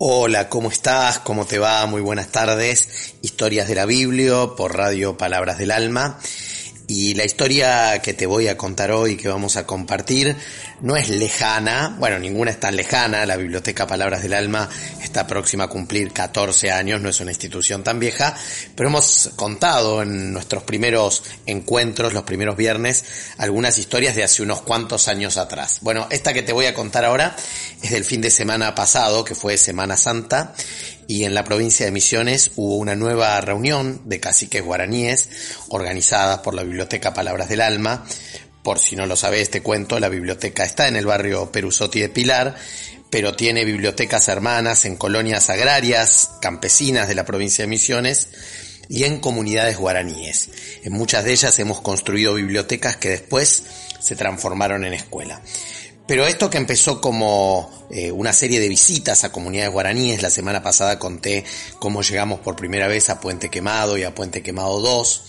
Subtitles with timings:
[0.00, 1.18] Hola, ¿cómo estás?
[1.18, 1.84] ¿Cómo te va?
[1.86, 3.16] Muy buenas tardes.
[3.20, 6.20] Historias de la Biblia por Radio Palabras del Alma.
[6.90, 10.34] Y la historia que te voy a contar hoy, que vamos a compartir,
[10.80, 14.70] no es lejana, bueno, ninguna es tan lejana, la Biblioteca Palabras del Alma
[15.02, 18.34] está próxima a cumplir 14 años, no es una institución tan vieja,
[18.74, 23.04] pero hemos contado en nuestros primeros encuentros, los primeros viernes,
[23.36, 25.80] algunas historias de hace unos cuantos años atrás.
[25.82, 27.36] Bueno, esta que te voy a contar ahora
[27.82, 30.54] es del fin de semana pasado, que fue Semana Santa,
[31.08, 35.30] y en la provincia de Misiones hubo una nueva reunión de caciques guaraníes
[35.70, 38.04] organizada por la Biblioteca Palabras del Alma.
[38.62, 42.10] Por si no lo sabes, te cuento, la biblioteca está en el barrio Perusotti de
[42.10, 42.54] Pilar,
[43.08, 48.28] pero tiene bibliotecas hermanas en colonias agrarias, campesinas de la provincia de Misiones
[48.90, 50.50] y en comunidades guaraníes.
[50.84, 53.62] En muchas de ellas hemos construido bibliotecas que después
[53.98, 55.40] se transformaron en escuela.
[56.08, 60.62] Pero esto que empezó como eh, una serie de visitas a comunidades guaraníes, la semana
[60.62, 61.44] pasada conté
[61.78, 65.24] cómo llegamos por primera vez a Puente Quemado y a Puente Quemado 2,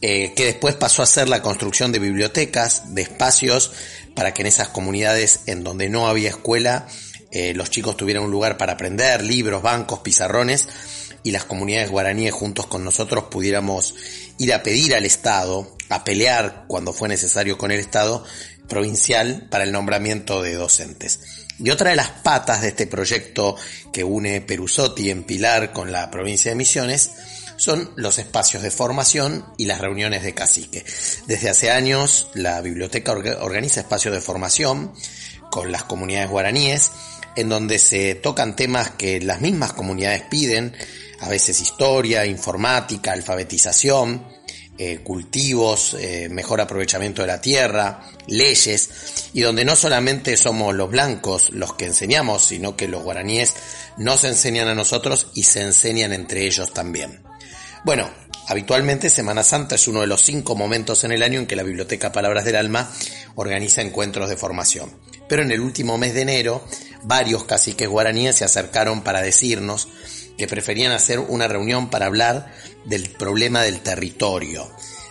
[0.00, 3.70] eh, que después pasó a ser la construcción de bibliotecas, de espacios
[4.14, 6.88] para que en esas comunidades en donde no había escuela,
[7.30, 10.68] eh, los chicos tuvieran un lugar para aprender, libros, bancos, pizarrones,
[11.22, 13.94] y las comunidades guaraníes juntos con nosotros pudiéramos
[14.38, 18.24] ir a pedir al Estado, a pelear cuando fue necesario con el Estado,
[18.68, 21.20] provincial para el nombramiento de docentes.
[21.58, 23.56] Y otra de las patas de este proyecto
[23.92, 27.10] que une Perusotti en Pilar con la provincia de Misiones
[27.56, 30.84] son los espacios de formación y las reuniones de cacique.
[31.26, 34.92] Desde hace años la biblioteca organiza espacios de formación
[35.50, 36.92] con las comunidades guaraníes
[37.38, 40.74] en donde se tocan temas que las mismas comunidades piden,
[41.20, 44.26] a veces historia, informática, alfabetización,
[44.78, 50.88] eh, cultivos, eh, mejor aprovechamiento de la tierra, leyes, y donde no solamente somos los
[50.88, 53.54] blancos los que enseñamos, sino que los guaraníes
[53.96, 57.22] nos enseñan a nosotros y se enseñan entre ellos también.
[57.84, 58.08] Bueno,
[58.46, 61.62] habitualmente Semana Santa es uno de los cinco momentos en el año en que la
[61.64, 62.90] Biblioteca Palabras del Alma
[63.34, 64.96] organiza encuentros de formación.
[65.28, 66.64] Pero en el último mes de enero,
[67.02, 69.88] varios caciques guaraníes se acercaron para decirnos
[70.38, 72.54] que preferían hacer una reunión para hablar
[72.84, 74.70] del problema del territorio,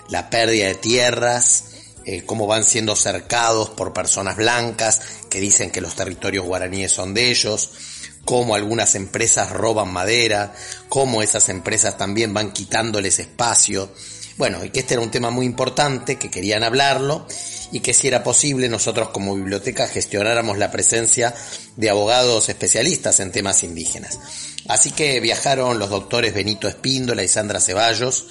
[0.09, 1.65] la pérdida de tierras,
[2.05, 7.13] eh, cómo van siendo cercados por personas blancas que dicen que los territorios guaraníes son
[7.13, 7.71] de ellos,
[8.23, 10.53] cómo algunas empresas roban madera,
[10.87, 13.91] cómo esas empresas también van quitándoles espacio.
[14.37, 17.27] Bueno, y que este era un tema muy importante, que querían hablarlo
[17.71, 21.33] y que si era posible nosotros como biblioteca gestionáramos la presencia
[21.75, 24.19] de abogados especialistas en temas indígenas.
[24.67, 28.25] Así que viajaron los doctores Benito Espíndola y Sandra Ceballos,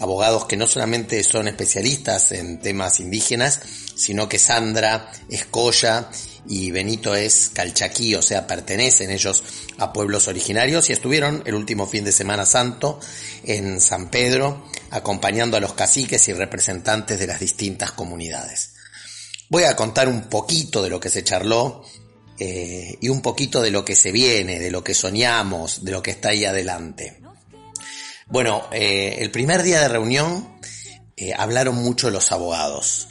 [0.00, 3.60] abogados que no solamente son especialistas en temas indígenas,
[3.94, 6.08] sino que Sandra es Coya
[6.46, 9.42] y Benito es calchaquí, o sea, pertenecen ellos
[9.78, 12.98] a pueblos originarios y estuvieron el último fin de Semana Santo
[13.44, 18.74] en San Pedro acompañando a los caciques y representantes de las distintas comunidades.
[19.48, 21.84] Voy a contar un poquito de lo que se charló
[22.38, 26.02] eh, y un poquito de lo que se viene, de lo que soñamos, de lo
[26.02, 27.20] que está ahí adelante.
[28.26, 30.58] Bueno, eh, el primer día de reunión
[31.16, 33.08] eh, hablaron mucho los abogados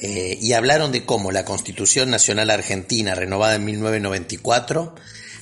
[0.00, 4.94] y hablaron de cómo la Constitución Nacional Argentina, renovada en 1994,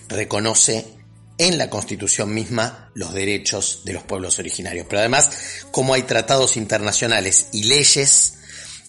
[0.09, 0.87] reconoce
[1.37, 4.87] en la Constitución misma los derechos de los pueblos originarios.
[4.89, 5.31] Pero además,
[5.73, 8.39] cómo hay tratados internacionales y leyes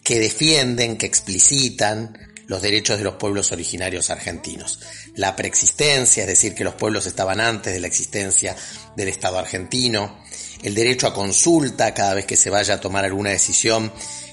[0.06, 2.18] que defienden, que explicitan
[2.48, 4.80] los derechos de los pueblos originarios argentinos.
[5.16, 8.56] La preexistencia, es decir, que los pueblos estaban antes de la existencia
[8.96, 10.18] del Estado argentino,
[10.64, 13.92] el derecho a consulta cada vez que se vaya a tomar alguna decisión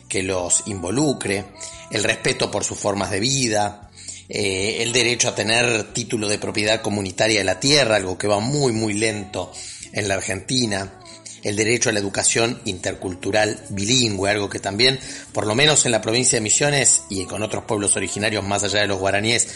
[0.08, 1.44] que los involucre,
[1.90, 3.90] el respeto por sus formas de vida,
[4.28, 8.40] eh, el derecho a tener título de propiedad comunitaria de la tierra, algo que va
[8.40, 9.52] muy muy lento
[9.92, 11.00] en la Argentina,
[11.44, 14.98] el derecho a la educación intercultural bilingüe, algo que también,
[15.32, 18.80] por lo menos en la provincia de Misiones y con otros pueblos originarios más allá
[18.80, 19.46] de los guaraníes,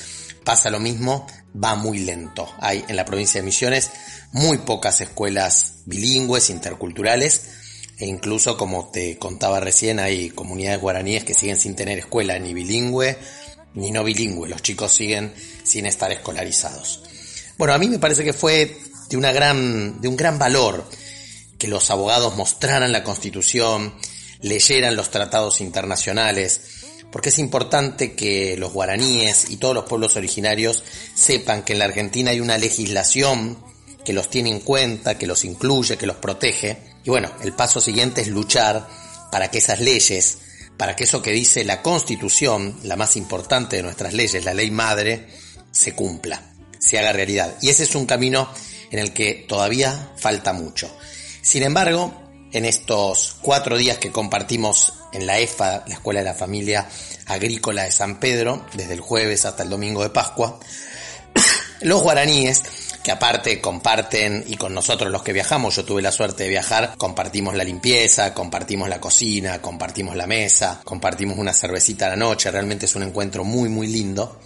[0.45, 2.49] pasa lo mismo, va muy lento.
[2.61, 3.91] Hay en la provincia de Misiones
[4.33, 7.49] muy pocas escuelas bilingües, interculturales,
[7.99, 12.55] e incluso como te contaba recién hay comunidades guaraníes que siguen sin tener escuela ni
[12.55, 13.19] bilingüe
[13.75, 15.33] ni no bilingüe, los chicos siguen
[15.63, 17.03] sin estar escolarizados.
[17.57, 18.77] Bueno, a mí me parece que fue
[19.09, 20.89] de, una gran, de un gran valor
[21.59, 23.95] que los abogados mostraran la Constitución,
[24.41, 26.61] leyeran los tratados internacionales,
[27.11, 30.85] porque es importante que los guaraníes y todos los pueblos originarios
[31.15, 33.59] sepan que en la Argentina hay una legislación
[34.05, 36.79] que los tiene en cuenta, que los incluye, que los protege.
[37.05, 38.87] Y bueno, el paso siguiente es luchar
[39.33, 40.39] para que esas leyes,
[40.77, 44.71] para que eso que dice la Constitución, la más importante de nuestras leyes, la ley
[44.71, 45.27] madre,
[45.73, 46.43] se cumpla,
[46.79, 47.57] se haga realidad.
[47.61, 48.49] Y ese es un camino
[48.91, 50.91] en el que todavía falta mucho.
[51.49, 52.13] Sin embargo,
[52.53, 56.87] en estos cuatro días que compartimos en la EFA, la Escuela de la Familia
[57.25, 60.61] Agrícola de San Pedro, desde el jueves hasta el domingo de Pascua,
[61.81, 62.63] los guaraníes,
[63.03, 66.97] que aparte comparten, y con nosotros los que viajamos, yo tuve la suerte de viajar,
[66.99, 72.51] compartimos la limpieza, compartimos la cocina, compartimos la mesa, compartimos una cervecita a la noche,
[72.51, 74.39] realmente es un encuentro muy muy lindo.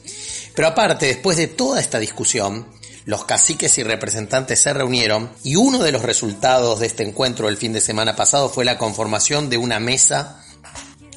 [0.55, 2.65] Pero aparte, después de toda esta discusión,
[3.05, 7.57] los caciques y representantes se reunieron y uno de los resultados de este encuentro el
[7.57, 10.45] fin de semana pasado fue la conformación de una mesa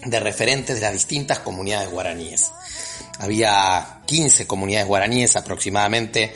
[0.03, 2.51] de referentes de las distintas comunidades guaraníes.
[3.19, 6.33] Había 15 comunidades guaraníes aproximadamente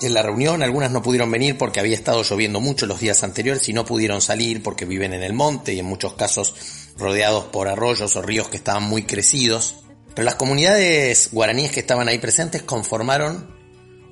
[0.00, 3.68] en la reunión, algunas no pudieron venir porque había estado lloviendo mucho los días anteriores
[3.68, 6.54] y no pudieron salir porque viven en el monte y en muchos casos
[6.98, 9.76] rodeados por arroyos o ríos que estaban muy crecidos.
[10.14, 13.61] Pero las comunidades guaraníes que estaban ahí presentes conformaron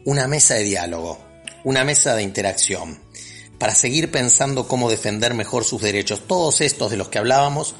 [0.04, 1.18] una mesa de diálogo,
[1.64, 3.00] una mesa de interacción,
[3.58, 7.74] para seguir pensando cómo defender mejor sus derechos, todos estos de los que hablábamos,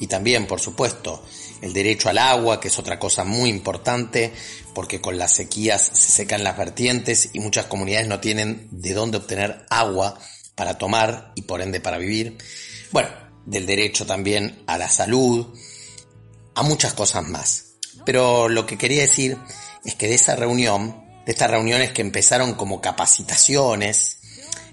[0.00, 1.22] y también, por supuesto,
[1.60, 4.32] el derecho al agua, que es otra cosa muy importante,
[4.74, 9.18] porque con las sequías se secan las vertientes y muchas comunidades no tienen de dónde
[9.18, 10.18] obtener agua
[10.54, 12.38] para tomar y por ende para vivir.
[12.92, 13.10] Bueno,
[13.44, 15.46] del derecho también a la salud,
[16.54, 17.74] a muchas cosas más.
[18.06, 19.36] Pero lo que quería decir
[19.84, 24.18] es que de esa reunión de estas reuniones que empezaron como capacitaciones.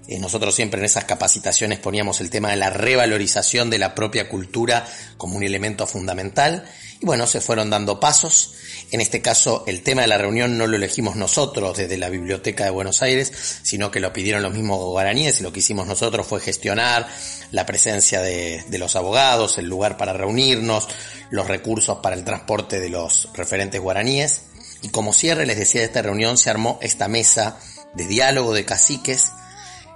[0.08, 4.28] Eh, nosotros siempre en esas capacitaciones poníamos el tema de la revalorización de la propia
[4.28, 4.86] cultura
[5.18, 6.64] como un elemento fundamental.
[7.00, 8.54] Y bueno, se fueron dando pasos.
[8.90, 12.64] En este caso, el tema de la reunión no lo elegimos nosotros desde la Biblioteca
[12.64, 16.26] de Buenos Aires, sino que lo pidieron los mismos guaraníes y lo que hicimos nosotros
[16.26, 17.06] fue gestionar
[17.52, 20.88] la presencia de, de los abogados, el lugar para reunirnos,
[21.30, 24.47] los recursos para el transporte de los referentes guaraníes.
[24.82, 27.58] Y como cierre, les decía, de esta reunión se armó esta mesa
[27.94, 29.32] de diálogo de caciques,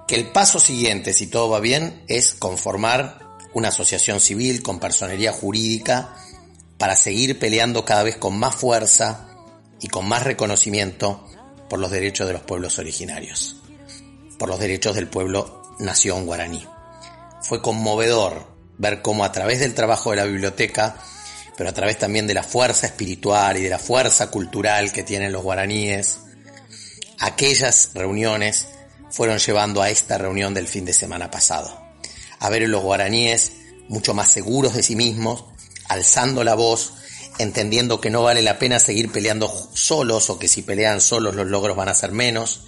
[0.08, 3.22] que el paso siguiente, si todo va bien, es conformar
[3.54, 6.16] una asociación civil con personería jurídica
[6.78, 9.28] para seguir peleando cada vez con más fuerza
[9.80, 11.28] y con más reconocimiento
[11.68, 13.56] por los derechos de los pueblos originarios,
[14.38, 16.66] por los derechos del pueblo nación guaraní.
[17.40, 18.46] Fue conmovedor
[18.78, 20.96] ver cómo a través del trabajo de la biblioteca
[21.62, 25.30] pero a través también de la fuerza espiritual y de la fuerza cultural que tienen
[25.30, 26.18] los guaraníes,
[27.20, 28.66] aquellas reuniones
[29.12, 31.72] fueron llevando a esta reunión del fin de semana pasado.
[32.40, 33.52] A ver los guaraníes
[33.88, 35.44] mucho más seguros de sí mismos,
[35.88, 36.94] alzando la voz,
[37.38, 41.46] entendiendo que no vale la pena seguir peleando solos o que si pelean solos los
[41.46, 42.64] logros van a ser menos,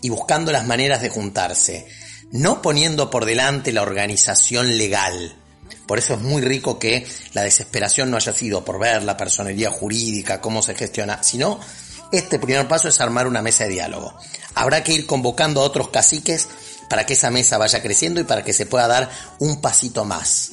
[0.00, 1.86] y buscando las maneras de juntarse,
[2.32, 5.36] no poniendo por delante la organización legal,
[5.90, 9.72] por eso es muy rico que la desesperación no haya sido por ver la personería
[9.72, 11.58] jurídica, cómo se gestiona, sino
[12.12, 14.14] este primer paso es armar una mesa de diálogo.
[14.54, 16.46] Habrá que ir convocando a otros caciques
[16.88, 20.52] para que esa mesa vaya creciendo y para que se pueda dar un pasito más.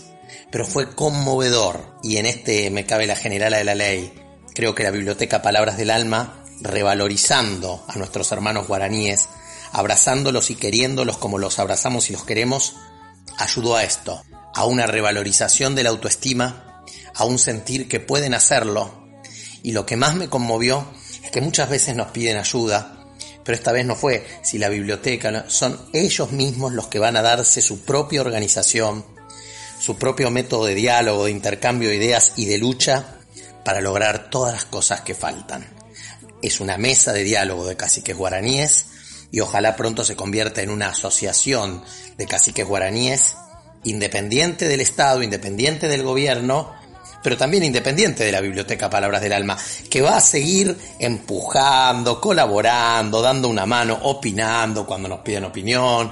[0.50, 4.12] Pero fue conmovedor y en este me cabe la generala de la ley.
[4.56, 9.30] Creo que la Biblioteca Palabras del Alma, revalorizando a nuestros hermanos guaraníes,
[9.72, 12.74] abrazándolos y queriéndolos como los abrazamos y los queremos,
[13.38, 14.24] ayudó a esto,
[14.58, 16.82] a una revalorización de la autoestima,
[17.14, 19.08] a un sentir que pueden hacerlo.
[19.62, 20.88] Y lo que más me conmovió
[21.24, 23.06] es que muchas veces nos piden ayuda,
[23.46, 27.22] pero esta vez no fue si la biblioteca, son ellos mismos los que van a
[27.22, 29.06] darse su propia organización,
[29.80, 33.20] su propio método de diálogo, de intercambio de ideas y de lucha
[33.64, 35.68] para lograr todas las cosas que faltan.
[36.42, 38.88] Es una mesa de diálogo de caciques guaraníes
[39.32, 41.84] y ojalá pronto se convierta en una asociación
[42.18, 43.36] de caciques guaraníes
[43.90, 46.74] independiente del Estado, independiente del gobierno,
[47.24, 49.58] pero también independiente de la Biblioteca Palabras del Alma,
[49.90, 56.12] que va a seguir empujando, colaborando, dando una mano, opinando cuando nos piden opinión,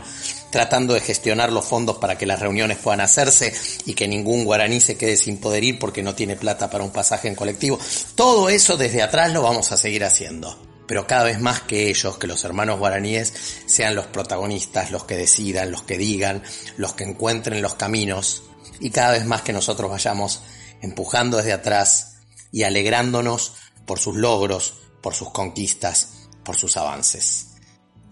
[0.50, 3.54] tratando de gestionar los fondos para que las reuniones puedan hacerse
[3.86, 6.92] y que ningún guaraní se quede sin poder ir porque no tiene plata para un
[6.92, 7.80] pasaje en colectivo.
[8.16, 10.65] Todo eso desde atrás lo vamos a seguir haciendo.
[10.88, 13.34] Pero cada vez más que ellos, que los hermanos guaraníes,
[13.66, 16.44] sean los protagonistas, los que decidan, los que digan,
[16.78, 18.44] los que encuentren los caminos,
[18.80, 20.42] y cada vez más que nosotros vayamos
[20.82, 22.18] empujando desde atrás
[22.52, 23.54] y alegrándonos
[23.86, 27.48] por sus logros, por sus conquistas, por sus avances.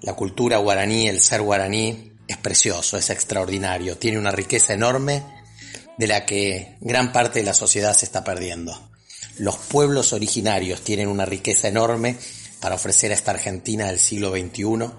[0.01, 5.23] La cultura guaraní, el ser guaraní, es precioso, es extraordinario, tiene una riqueza enorme
[5.97, 8.89] de la que gran parte de la sociedad se está perdiendo.
[9.37, 12.17] Los pueblos originarios tienen una riqueza enorme
[12.63, 14.89] para ofrecer a esta Argentina del siglo XXI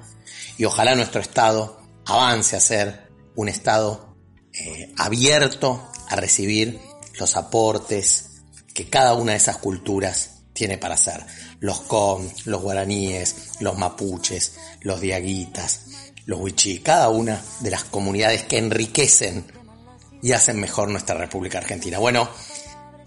[0.59, 4.14] y ojalá nuestro Estado avance a ser un Estado
[4.52, 6.78] eh, abierto a recibir
[7.18, 8.42] los aportes
[8.75, 11.25] que cada una de esas culturas tiene para hacer.
[11.61, 15.87] Los com, los guaraníes, los mapuches, los diaguitas,
[16.26, 19.47] los huichí, cada una de las comunidades que enriquecen
[20.23, 21.99] y hacen mejor nuestra República Argentina.
[21.99, 22.28] Bueno,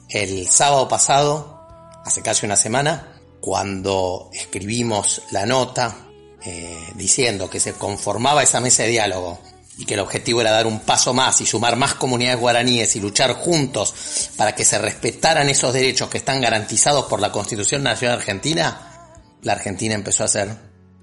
[0.10, 1.62] el sábado pasado,
[2.04, 3.17] hace casi una semana,
[3.48, 5.96] cuando escribimos la nota
[6.44, 9.40] eh, diciendo que se conformaba esa mesa de diálogo
[9.78, 13.00] y que el objetivo era dar un paso más y sumar más comunidades guaraníes y
[13.00, 18.18] luchar juntos para que se respetaran esos derechos que están garantizados por la Constitución Nacional
[18.18, 20.50] Argentina, la Argentina empezó a ser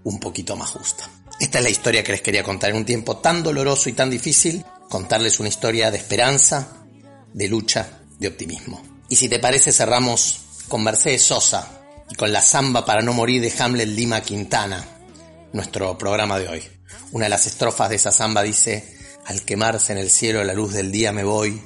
[0.02, 1.08] un poquito más justa.
[1.40, 4.10] Esta es la historia que les quería contar en un tiempo tan doloroso y tan
[4.10, 6.84] difícil, contarles una historia de esperanza,
[7.32, 8.82] de lucha, de optimismo.
[9.08, 11.80] Y si te parece cerramos con Mercedes Sosa,
[12.16, 14.84] con la samba para no morir de Hamlet Lima Quintana,
[15.52, 16.62] nuestro programa de hoy.
[17.12, 20.72] Una de las estrofas de esa samba dice, al quemarse en el cielo la luz
[20.72, 21.60] del día me voy,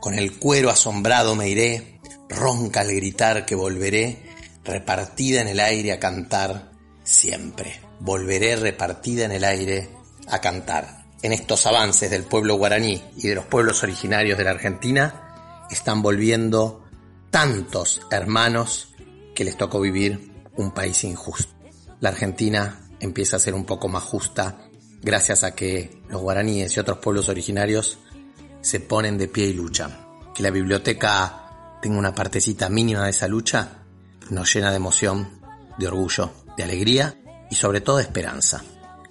[0.00, 4.22] con el cuero asombrado me iré, ronca al gritar que volveré,
[4.64, 6.72] repartida en el aire a cantar
[7.02, 7.80] siempre.
[8.00, 9.88] Volveré repartida en el aire
[10.28, 11.06] a cantar.
[11.22, 16.02] En estos avances del pueblo guaraní y de los pueblos originarios de la Argentina, están
[16.02, 16.84] volviendo
[17.30, 18.94] tantos hermanos
[19.36, 21.54] que les tocó vivir un país injusto.
[22.00, 24.58] La Argentina empieza a ser un poco más justa
[25.02, 27.98] gracias a que los guaraníes y otros pueblos originarios
[28.62, 29.94] se ponen de pie y luchan.
[30.34, 33.82] Que la biblioteca tenga una partecita mínima de esa lucha
[34.30, 35.28] nos llena de emoción,
[35.78, 37.16] de orgullo, de alegría
[37.50, 38.64] y sobre todo de esperanza.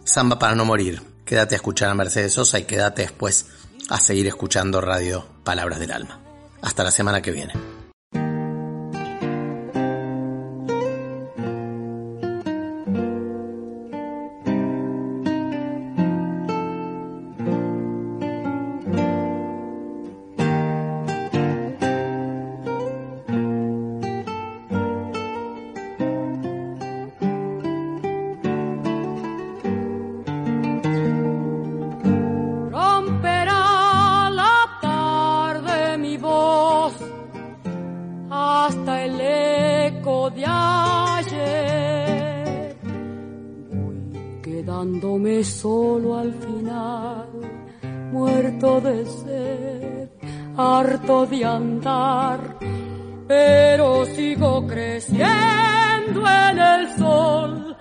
[0.03, 1.01] Samba para no morir.
[1.23, 3.45] Quédate a escuchar a Mercedes Sosa y quédate después
[3.89, 6.19] a seguir escuchando Radio Palabras del Alma.
[6.61, 7.74] Hasta la semana que viene.
[53.27, 57.75] Pero sigo creciendo en el sol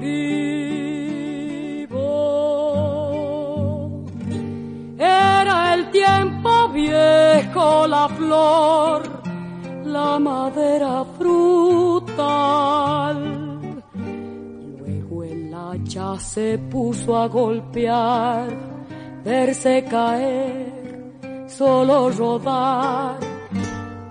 [0.00, 1.24] vivo.
[4.98, 9.22] Era el tiempo viejo, la flor,
[9.84, 11.43] la madera frutal.
[16.18, 18.48] Se puso a golpear,
[19.24, 23.34] verse caer, solo rodar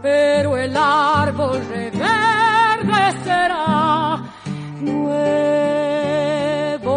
[0.03, 4.21] pero el árbol reverdecerá
[4.81, 6.91] nuevo.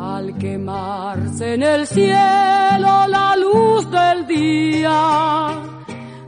[0.00, 5.50] Al quemarse en el cielo la luz del día,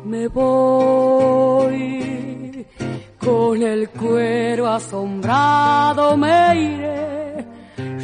[0.05, 1.96] me voy.
[3.47, 7.47] Con el cuero asombrado me iré,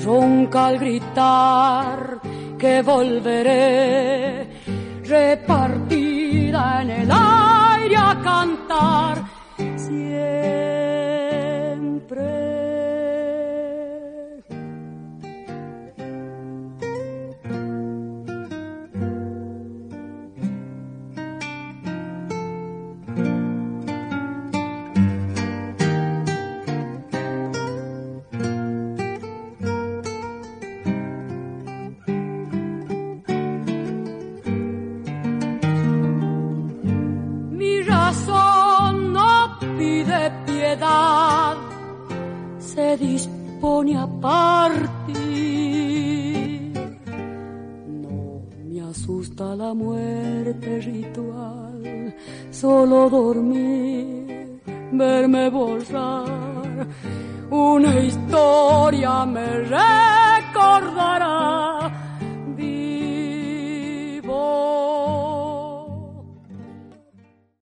[0.05, 2.21] ronca al gritar
[2.57, 4.47] que volveré.
[5.03, 9.22] Repartida en el aire a cantar
[42.59, 45.13] se dispone a partir.
[47.87, 52.15] No me asusta la muerte ritual,
[52.51, 54.23] solo dormir
[54.93, 56.87] verme borrar.
[57.51, 59.65] Una historia me